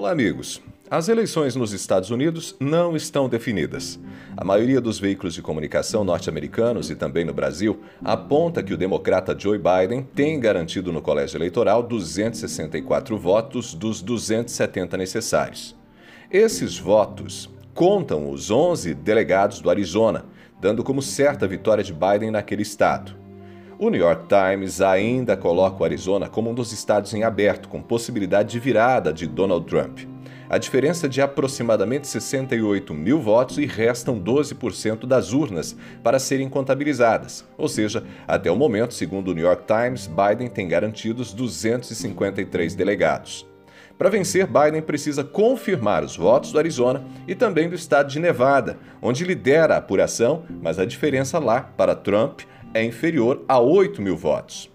[0.00, 0.62] Olá, amigos.
[0.90, 4.00] As eleições nos Estados Unidos não estão definidas.
[4.34, 9.38] A maioria dos veículos de comunicação norte-americanos e também no Brasil aponta que o democrata
[9.38, 15.76] Joe Biden tem garantido no colégio eleitoral 264 votos dos 270 necessários.
[16.30, 20.24] Esses votos contam os 11 delegados do Arizona,
[20.58, 23.14] dando como certa a vitória de Biden naquele estado.
[23.82, 27.80] O New York Times ainda coloca o Arizona como um dos estados em aberto, com
[27.80, 30.00] possibilidade de virada de Donald Trump.
[30.50, 36.46] A diferença é de aproximadamente 68 mil votos e restam 12% das urnas para serem
[36.46, 37.42] contabilizadas.
[37.56, 43.48] Ou seja, até o momento, segundo o New York Times, Biden tem garantidos 253 delegados.
[43.96, 48.78] Para vencer, Biden precisa confirmar os votos do Arizona e também do estado de Nevada,
[49.00, 52.40] onde lidera a apuração, mas a diferença lá para Trump
[52.72, 54.70] é inferior a 8 mil votos.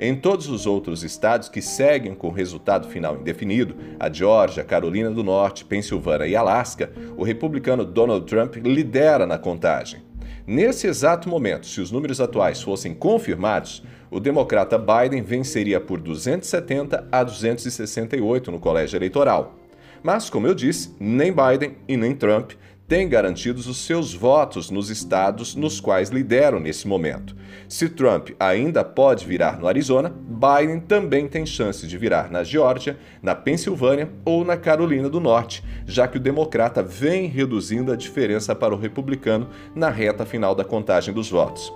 [0.00, 5.24] Em todos os outros estados que seguem com resultado final indefinido, a Geórgia, Carolina do
[5.24, 10.02] Norte, Pensilvânia e Alasca, o republicano Donald Trump lidera na contagem.
[10.46, 17.08] Nesse exato momento, se os números atuais fossem confirmados, o democrata Biden venceria por 270
[17.10, 19.58] a 268 no colégio eleitoral.
[20.02, 22.52] Mas, como eu disse, nem Biden e nem Trump
[22.88, 27.36] têm garantidos os seus votos nos estados nos quais lideram nesse momento.
[27.68, 32.98] Se Trump ainda pode virar no Arizona, Biden também tem chance de virar na Geórgia,
[33.22, 38.54] na Pensilvânia ou na Carolina do Norte, já que o democrata vem reduzindo a diferença
[38.54, 41.70] para o republicano na reta final da contagem dos votos.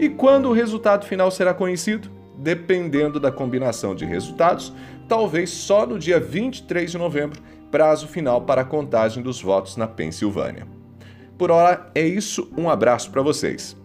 [0.00, 2.15] E quando o resultado final será conhecido?
[2.36, 4.72] Dependendo da combinação de resultados,
[5.08, 9.86] talvez só no dia 23 de novembro, prazo final para a contagem dos votos na
[9.86, 10.66] Pensilvânia.
[11.38, 13.76] Por hora é isso, um abraço para vocês.